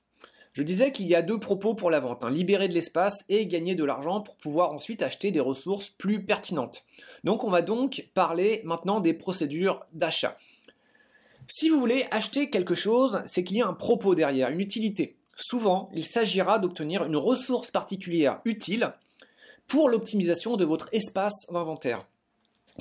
Je 0.61 0.65
disais 0.67 0.93
qu'il 0.93 1.07
y 1.07 1.15
a 1.15 1.23
deux 1.23 1.41
propos 1.41 1.73
pour 1.73 1.89
la 1.89 2.01
vente, 2.01 2.23
hein. 2.23 2.29
libérer 2.29 2.69
de 2.69 2.75
l'espace 2.75 3.25
et 3.31 3.47
gagner 3.47 3.75
de 3.75 3.83
l'argent 3.83 4.21
pour 4.21 4.37
pouvoir 4.37 4.73
ensuite 4.73 5.03
acheter 5.03 5.31
des 5.31 5.41
ressources 5.41 5.89
plus 5.89 6.23
pertinentes. 6.23 6.85
Donc 7.25 7.45
on 7.45 7.49
va 7.49 7.63
donc 7.63 8.11
parler 8.13 8.61
maintenant 8.65 9.01
des 9.01 9.15
procédures 9.15 9.87
d'achat. 9.95 10.37
Si 11.47 11.71
vous 11.71 11.81
voulez 11.81 12.05
acheter 12.11 12.51
quelque 12.51 12.75
chose, 12.75 13.23
c'est 13.27 13.43
qu'il 13.43 13.57
y 13.57 13.63
a 13.63 13.69
un 13.69 13.73
propos 13.73 14.15
derrière, 14.15 14.51
une 14.51 14.61
utilité. 14.61 15.17
Souvent, 15.35 15.89
il 15.95 16.05
s'agira 16.05 16.59
d'obtenir 16.59 17.05
une 17.05 17.17
ressource 17.17 17.71
particulière 17.71 18.43
utile 18.45 18.93
pour 19.67 19.89
l'optimisation 19.89 20.59
de 20.59 20.67
votre 20.67 20.91
espace 20.93 21.47
d'inventaire. 21.51 22.07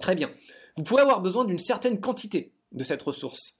Très 0.01 0.15
bien. 0.15 0.29
Vous 0.75 0.83
pouvez 0.83 1.01
avoir 1.01 1.21
besoin 1.21 1.45
d'une 1.45 1.59
certaine 1.59 2.01
quantité 2.01 2.51
de 2.73 2.83
cette 2.83 3.03
ressource. 3.03 3.53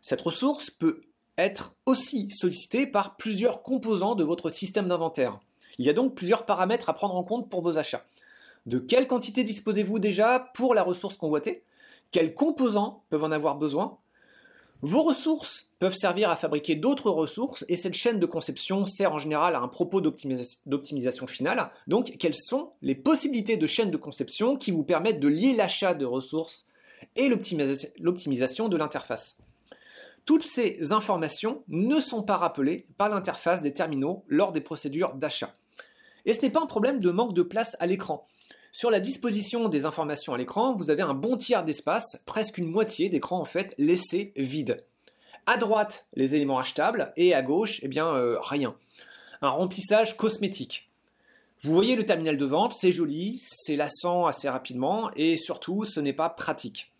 Cette 0.00 0.22
ressource 0.22 0.70
peut 0.70 1.02
être 1.38 1.74
aussi 1.84 2.30
sollicitée 2.30 2.86
par 2.86 3.16
plusieurs 3.16 3.62
composants 3.62 4.14
de 4.14 4.24
votre 4.24 4.50
système 4.50 4.88
d'inventaire. 4.88 5.38
Il 5.78 5.84
y 5.84 5.90
a 5.90 5.92
donc 5.92 6.14
plusieurs 6.14 6.46
paramètres 6.46 6.88
à 6.88 6.94
prendre 6.94 7.16
en 7.16 7.22
compte 7.22 7.50
pour 7.50 7.60
vos 7.60 7.78
achats. 7.78 8.04
De 8.64 8.78
quelle 8.78 9.06
quantité 9.06 9.44
disposez-vous 9.44 9.98
déjà 9.98 10.50
pour 10.54 10.74
la 10.74 10.82
ressource 10.82 11.16
convoitée? 11.16 11.62
Quels 12.10 12.34
composants 12.34 13.02
peuvent 13.10 13.24
en 13.24 13.30
avoir 13.30 13.56
besoin? 13.56 13.98
Vos 14.82 15.02
ressources 15.02 15.72
peuvent 15.78 15.94
servir 15.94 16.30
à 16.30 16.36
fabriquer 16.36 16.76
d'autres 16.76 17.10
ressources 17.10 17.64
et 17.68 17.76
cette 17.76 17.94
chaîne 17.94 18.20
de 18.20 18.26
conception 18.26 18.84
sert 18.84 19.12
en 19.12 19.18
général 19.18 19.54
à 19.54 19.60
un 19.60 19.68
propos 19.68 20.00
d'optimisation 20.00 21.26
finale. 21.26 21.70
Donc, 21.86 22.16
quelles 22.18 22.34
sont 22.34 22.72
les 22.82 22.94
possibilités 22.94 23.56
de 23.56 23.66
chaîne 23.66 23.90
de 23.90 23.96
conception 23.96 24.56
qui 24.56 24.70
vous 24.70 24.84
permettent 24.84 25.20
de 25.20 25.28
lier 25.28 25.54
l'achat 25.54 25.94
de 25.94 26.04
ressources 26.04 26.66
et 27.16 27.28
l'optimisation 27.28 28.68
de 28.68 28.76
l'interface? 28.76 29.38
Toutes 30.26 30.42
ces 30.42 30.92
informations 30.92 31.62
ne 31.68 32.00
sont 32.00 32.24
pas 32.24 32.36
rappelées 32.36 32.88
par 32.98 33.08
l'interface 33.08 33.62
des 33.62 33.72
terminaux 33.72 34.24
lors 34.26 34.50
des 34.50 34.60
procédures 34.60 35.14
d'achat. 35.14 35.54
Et 36.24 36.34
ce 36.34 36.42
n'est 36.42 36.50
pas 36.50 36.60
un 36.60 36.66
problème 36.66 36.98
de 36.98 37.10
manque 37.12 37.32
de 37.32 37.42
place 37.42 37.76
à 37.78 37.86
l'écran. 37.86 38.26
Sur 38.72 38.90
la 38.90 38.98
disposition 38.98 39.68
des 39.68 39.84
informations 39.84 40.34
à 40.34 40.38
l'écran, 40.38 40.74
vous 40.74 40.90
avez 40.90 41.02
un 41.02 41.14
bon 41.14 41.36
tiers 41.36 41.62
d'espace, 41.62 42.20
presque 42.26 42.58
une 42.58 42.68
moitié 42.68 43.08
d'écran 43.08 43.40
en 43.40 43.44
fait, 43.44 43.76
laissé 43.78 44.32
vide. 44.36 44.84
À 45.46 45.58
droite, 45.58 46.08
les 46.14 46.34
éléments 46.34 46.58
achetables, 46.58 47.12
et 47.16 47.32
à 47.32 47.40
gauche, 47.40 47.78
eh 47.82 47.88
bien, 47.88 48.08
euh, 48.08 48.36
rien. 48.40 48.74
Un 49.42 49.48
remplissage 49.48 50.16
cosmétique. 50.16 50.90
Vous 51.62 51.72
voyez 51.72 51.94
le 51.94 52.04
terminal 52.04 52.36
de 52.36 52.44
vente, 52.44 52.74
c'est 52.78 52.90
joli, 52.90 53.40
c'est 53.40 53.76
lassant 53.76 54.26
assez 54.26 54.48
rapidement, 54.48 55.08
et 55.14 55.36
surtout, 55.36 55.84
ce 55.84 56.00
n'est 56.00 56.12
pas 56.12 56.30
pratique. 56.30 56.92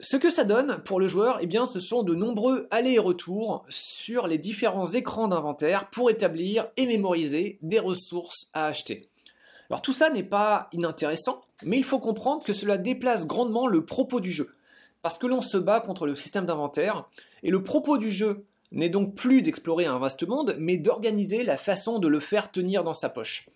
Ce 0.00 0.18
que 0.18 0.28
ça 0.28 0.44
donne 0.44 0.82
pour 0.84 1.00
le 1.00 1.08
joueur, 1.08 1.38
eh 1.40 1.46
bien, 1.46 1.64
ce 1.64 1.80
sont 1.80 2.02
de 2.02 2.14
nombreux 2.14 2.66
allers 2.70 2.94
et 2.94 2.98
retours 2.98 3.64
sur 3.70 4.26
les 4.26 4.36
différents 4.36 4.92
écrans 4.92 5.26
d'inventaire 5.26 5.88
pour 5.88 6.10
établir 6.10 6.68
et 6.76 6.84
mémoriser 6.86 7.58
des 7.62 7.78
ressources 7.78 8.50
à 8.52 8.66
acheter. 8.66 9.08
Alors 9.70 9.80
tout 9.80 9.94
ça 9.94 10.10
n'est 10.10 10.22
pas 10.22 10.68
inintéressant, 10.72 11.42
mais 11.64 11.78
il 11.78 11.84
faut 11.84 11.98
comprendre 11.98 12.44
que 12.44 12.52
cela 12.52 12.76
déplace 12.76 13.26
grandement 13.26 13.66
le 13.66 13.86
propos 13.86 14.20
du 14.20 14.30
jeu. 14.30 14.54
Parce 15.00 15.16
que 15.16 15.26
l'on 15.26 15.40
se 15.40 15.56
bat 15.56 15.80
contre 15.80 16.06
le 16.06 16.14
système 16.14 16.44
d'inventaire, 16.44 17.08
et 17.42 17.50
le 17.50 17.62
propos 17.62 17.96
du 17.96 18.10
jeu 18.10 18.44
n'est 18.72 18.90
donc 18.90 19.14
plus 19.14 19.40
d'explorer 19.40 19.86
un 19.86 19.98
vaste 19.98 20.28
monde, 20.28 20.56
mais 20.58 20.76
d'organiser 20.76 21.42
la 21.42 21.56
façon 21.56 21.98
de 21.98 22.08
le 22.08 22.20
faire 22.20 22.52
tenir 22.52 22.84
dans 22.84 22.94
sa 22.94 23.08
poche. 23.08 23.48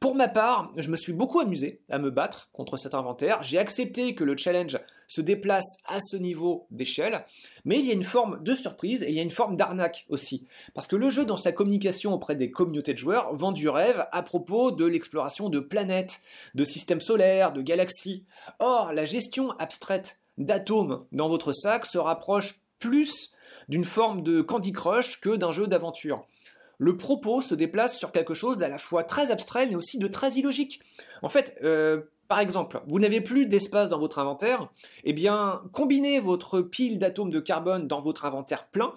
Pour 0.00 0.14
ma 0.14 0.28
part, 0.28 0.70
je 0.76 0.90
me 0.90 0.96
suis 0.96 1.12
beaucoup 1.12 1.40
amusé 1.40 1.80
à 1.90 1.98
me 1.98 2.10
battre 2.10 2.48
contre 2.52 2.76
cet 2.76 2.94
inventaire. 2.94 3.42
J'ai 3.42 3.58
accepté 3.58 4.14
que 4.14 4.24
le 4.24 4.36
challenge 4.36 4.78
se 5.06 5.20
déplace 5.20 5.76
à 5.86 5.98
ce 6.00 6.16
niveau 6.16 6.66
d'échelle, 6.70 7.24
mais 7.64 7.78
il 7.78 7.86
y 7.86 7.90
a 7.90 7.94
une 7.94 8.04
forme 8.04 8.42
de 8.42 8.54
surprise 8.54 9.02
et 9.02 9.08
il 9.08 9.14
y 9.14 9.20
a 9.20 9.22
une 9.22 9.30
forme 9.30 9.56
d'arnaque 9.56 10.06
aussi. 10.08 10.46
Parce 10.74 10.86
que 10.86 10.96
le 10.96 11.10
jeu, 11.10 11.24
dans 11.24 11.36
sa 11.36 11.52
communication 11.52 12.12
auprès 12.12 12.36
des 12.36 12.50
communautés 12.50 12.92
de 12.92 12.98
joueurs, 12.98 13.34
vend 13.34 13.52
du 13.52 13.68
rêve 13.68 14.06
à 14.12 14.22
propos 14.22 14.70
de 14.70 14.84
l'exploration 14.84 15.48
de 15.48 15.60
planètes, 15.60 16.20
de 16.54 16.64
systèmes 16.64 17.00
solaires, 17.00 17.52
de 17.52 17.62
galaxies. 17.62 18.24
Or, 18.58 18.92
la 18.92 19.04
gestion 19.04 19.52
abstraite 19.58 20.20
d'atomes 20.38 21.04
dans 21.12 21.28
votre 21.28 21.52
sac 21.52 21.86
se 21.86 21.98
rapproche 21.98 22.60
plus 22.78 23.30
d'une 23.68 23.84
forme 23.84 24.22
de 24.22 24.42
Candy 24.42 24.72
Crush 24.72 25.20
que 25.20 25.36
d'un 25.36 25.52
jeu 25.52 25.66
d'aventure 25.66 26.20
le 26.84 26.98
propos 26.98 27.40
se 27.40 27.54
déplace 27.54 27.96
sur 27.96 28.12
quelque 28.12 28.34
chose 28.34 28.58
d'à 28.58 28.68
la 28.68 28.76
fois 28.76 29.04
très 29.04 29.30
abstrait 29.30 29.66
mais 29.66 29.74
aussi 29.74 29.96
de 29.96 30.06
très 30.06 30.32
illogique. 30.32 30.80
En 31.22 31.30
fait, 31.30 31.56
euh, 31.64 32.02
par 32.28 32.40
exemple, 32.40 32.82
vous 32.86 32.98
n'avez 32.98 33.22
plus 33.22 33.46
d'espace 33.46 33.88
dans 33.88 33.98
votre 33.98 34.18
inventaire, 34.18 34.68
eh 35.04 35.14
bien, 35.14 35.62
combinez 35.72 36.20
votre 36.20 36.60
pile 36.60 36.98
d'atomes 36.98 37.30
de 37.30 37.40
carbone 37.40 37.88
dans 37.88 38.00
votre 38.00 38.26
inventaire 38.26 38.66
plein 38.66 38.92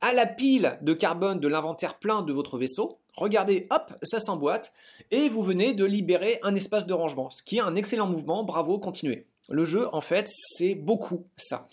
à 0.00 0.12
la 0.12 0.26
pile 0.26 0.78
de 0.82 0.92
carbone 0.92 1.40
de 1.40 1.48
l'inventaire 1.48 1.98
plein 1.98 2.22
de 2.22 2.32
votre 2.32 2.56
vaisseau. 2.56 2.98
Regardez, 3.16 3.66
hop, 3.70 3.92
ça 4.02 4.20
s'emboîte, 4.20 4.72
et 5.10 5.28
vous 5.28 5.42
venez 5.42 5.74
de 5.74 5.84
libérer 5.84 6.38
un 6.44 6.54
espace 6.54 6.86
de 6.86 6.94
rangement, 6.94 7.30
ce 7.30 7.42
qui 7.42 7.56
est 7.56 7.60
un 7.60 7.74
excellent 7.74 8.06
mouvement, 8.06 8.44
bravo, 8.44 8.78
continuez. 8.78 9.26
Le 9.50 9.64
jeu, 9.64 9.88
en 9.92 10.00
fait, 10.00 10.28
c'est 10.28 10.76
beaucoup 10.76 11.26
ça. 11.36 11.68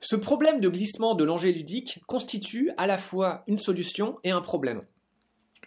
Ce 0.00 0.16
problème 0.16 0.60
de 0.60 0.68
glissement 0.68 1.14
de 1.14 1.24
l'engin 1.24 1.50
ludique 1.50 2.00
constitue 2.06 2.72
à 2.78 2.86
la 2.86 2.96
fois 2.96 3.44
une 3.46 3.58
solution 3.58 4.18
et 4.24 4.30
un 4.30 4.40
problème. 4.40 4.80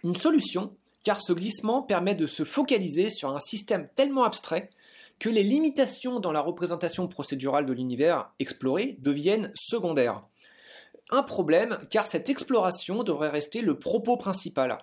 Une 0.02 0.16
solution, 0.16 0.74
car 1.04 1.22
ce 1.22 1.32
glissement 1.32 1.82
permet 1.82 2.16
de 2.16 2.26
se 2.26 2.44
focaliser 2.44 3.10
sur 3.10 3.30
un 3.30 3.38
système 3.38 3.88
tellement 3.94 4.24
abstrait 4.24 4.70
que 5.20 5.28
les 5.28 5.44
limitations 5.44 6.18
dans 6.18 6.32
la 6.32 6.40
représentation 6.40 7.06
procédurale 7.06 7.64
de 7.64 7.72
l'univers 7.72 8.32
exploré 8.40 8.96
deviennent 8.98 9.52
secondaires. 9.54 10.20
Un 11.10 11.22
problème, 11.22 11.78
car 11.90 12.06
cette 12.06 12.28
exploration 12.28 13.04
devrait 13.04 13.30
rester 13.30 13.60
le 13.60 13.78
propos 13.78 14.16
principal. 14.16 14.78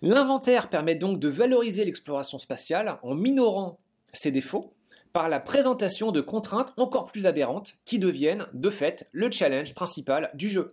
L'inventaire 0.00 0.70
permet 0.70 0.94
donc 0.94 1.20
de 1.20 1.28
valoriser 1.28 1.84
l'exploration 1.84 2.38
spatiale 2.38 2.98
en 3.02 3.14
minorant 3.14 3.78
ses 4.14 4.30
défauts 4.30 4.72
par 5.12 5.28
la 5.28 5.40
présentation 5.40 6.12
de 6.12 6.20
contraintes 6.20 6.72
encore 6.76 7.06
plus 7.06 7.26
aberrantes 7.26 7.74
qui 7.84 7.98
deviennent, 7.98 8.46
de 8.52 8.70
fait, 8.70 9.08
le 9.12 9.30
challenge 9.30 9.74
principal 9.74 10.30
du 10.34 10.48
jeu. 10.48 10.72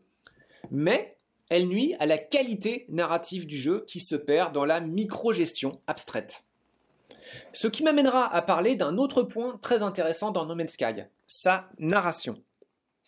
Mais 0.71 1.17
elle 1.49 1.67
nuit 1.67 1.95
à 1.99 2.05
la 2.05 2.17
qualité 2.17 2.85
narrative 2.89 3.47
du 3.47 3.57
jeu 3.57 3.85
qui 3.87 3.99
se 3.99 4.15
perd 4.15 4.53
dans 4.53 4.65
la 4.65 4.81
micro-gestion 4.81 5.79
abstraite. 5.87 6.43
Ce 7.53 7.67
qui 7.67 7.83
m'amènera 7.83 8.33
à 8.33 8.41
parler 8.41 8.75
d'un 8.75 8.97
autre 8.97 9.23
point 9.23 9.57
très 9.61 9.81
intéressant 9.81 10.31
dans 10.31 10.45
No 10.45 10.55
Man's 10.55 10.73
Sky, 10.73 11.03
sa 11.25 11.69
narration. 11.79 12.41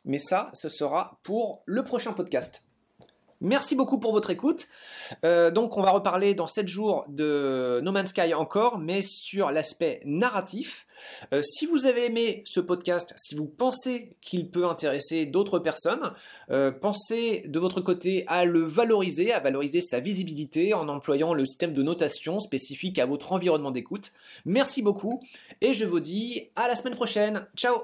Mais 0.05 0.19
ça, 0.19 0.50
ce 0.53 0.69
sera 0.69 1.19
pour 1.24 1.62
le 1.65 1.83
prochain 1.83 2.13
podcast. 2.13 2.68
Merci 3.41 3.75
beaucoup 3.75 4.00
pour 4.00 4.12
votre 4.12 4.29
écoute. 4.31 4.67
Euh, 5.24 5.50
donc, 5.50 5.77
on 5.77 5.81
va 5.81 5.91
reparler 5.91 6.34
dans 6.34 6.48
7 6.48 6.67
jours 6.67 7.05
de 7.08 7.79
No 7.84 7.91
Man's 7.91 8.10
Sky 8.10 8.34
encore, 8.34 8.79
mais 8.79 9.01
sur 9.01 9.51
l'aspect 9.51 10.01
narratif. 10.03 10.88
Euh, 11.34 11.41
si 11.41 11.65
vous 11.65 11.86
avez 11.86 12.08
aimé 12.08 12.41
ce 12.46 12.60
podcast, 12.60 13.13
si 13.15 13.36
vous 13.36 13.46
pensez 13.46 14.17
qu'il 14.22 14.50
peut 14.51 14.65
intéresser 14.65 15.25
d'autres 15.25 15.60
personnes, 15.60 16.12
euh, 16.51 16.69
pensez 16.72 17.43
de 17.48 17.60
votre 17.60 17.79
côté 17.79 18.25
à 18.27 18.43
le 18.43 18.62
valoriser, 18.62 19.31
à 19.31 19.39
valoriser 19.39 19.79
sa 19.79 20.01
visibilité 20.01 20.74
en 20.74 20.89
employant 20.89 21.34
le 21.34 21.46
système 21.46 21.74
de 21.74 21.84
notation 21.84 22.39
spécifique 22.39 23.00
à 23.00 23.05
votre 23.05 23.31
environnement 23.31 23.72
d'écoute. 23.72 24.12
Merci 24.46 24.81
beaucoup 24.81 25.22
et 25.62 25.74
je 25.74 25.86
vous 25.86 26.01
dis 26.01 26.50
à 26.58 26.67
la 26.67 26.75
semaine 26.75 26.96
prochaine. 26.96 27.48
Ciao 27.55 27.84